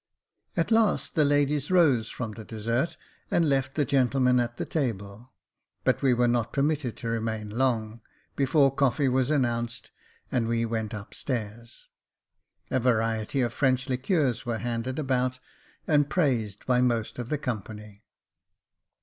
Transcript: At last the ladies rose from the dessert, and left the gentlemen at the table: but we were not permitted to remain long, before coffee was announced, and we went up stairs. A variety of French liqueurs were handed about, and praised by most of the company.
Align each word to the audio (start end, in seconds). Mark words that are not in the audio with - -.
At 0.57 0.71
last 0.71 1.13
the 1.13 1.23
ladies 1.23 1.69
rose 1.69 2.09
from 2.09 2.31
the 2.31 2.43
dessert, 2.43 2.97
and 3.29 3.47
left 3.47 3.75
the 3.75 3.85
gentlemen 3.85 4.39
at 4.39 4.57
the 4.57 4.65
table: 4.65 5.29
but 5.83 6.01
we 6.01 6.11
were 6.11 6.27
not 6.27 6.51
permitted 6.51 6.97
to 6.97 7.07
remain 7.07 7.51
long, 7.51 8.01
before 8.35 8.73
coffee 8.73 9.07
was 9.07 9.29
announced, 9.29 9.91
and 10.31 10.47
we 10.47 10.65
went 10.65 10.95
up 10.95 11.13
stairs. 11.13 11.87
A 12.71 12.79
variety 12.79 13.41
of 13.41 13.53
French 13.53 13.89
liqueurs 13.89 14.43
were 14.43 14.57
handed 14.57 14.97
about, 14.97 15.37
and 15.85 16.09
praised 16.09 16.65
by 16.65 16.81
most 16.81 17.19
of 17.19 17.29
the 17.29 17.37
company. 17.37 18.01